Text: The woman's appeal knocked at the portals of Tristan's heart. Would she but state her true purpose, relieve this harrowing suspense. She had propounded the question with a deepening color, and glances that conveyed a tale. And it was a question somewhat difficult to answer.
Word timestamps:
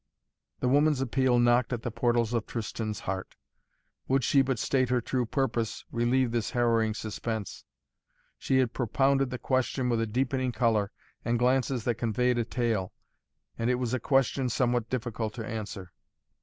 The 0.61 0.67
woman's 0.67 0.99
appeal 0.99 1.37
knocked 1.37 1.71
at 1.71 1.83
the 1.83 1.91
portals 1.91 2.33
of 2.33 2.47
Tristan's 2.47 3.01
heart. 3.01 3.35
Would 4.07 4.23
she 4.23 4.41
but 4.41 4.57
state 4.57 4.89
her 4.89 4.99
true 4.99 5.27
purpose, 5.27 5.85
relieve 5.91 6.31
this 6.31 6.49
harrowing 6.49 6.95
suspense. 6.95 7.65
She 8.39 8.57
had 8.57 8.73
propounded 8.73 9.29
the 9.29 9.37
question 9.37 9.89
with 9.89 10.01
a 10.01 10.07
deepening 10.07 10.53
color, 10.53 10.91
and 11.23 11.37
glances 11.37 11.83
that 11.83 11.99
conveyed 11.99 12.39
a 12.39 12.43
tale. 12.43 12.93
And 13.59 13.69
it 13.69 13.75
was 13.75 13.93
a 13.93 13.99
question 13.99 14.49
somewhat 14.49 14.89
difficult 14.89 15.35
to 15.35 15.45
answer. 15.45 15.93